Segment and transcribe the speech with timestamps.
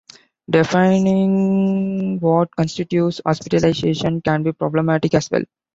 [0.49, 5.43] Defining what constitutes hospitalization can be problematic as well.